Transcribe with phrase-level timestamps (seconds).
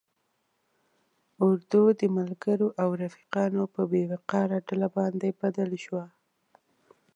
[1.43, 6.05] اردو د ملګرو او رفیقانو په بې وقاره ډله باندې بدل شوه.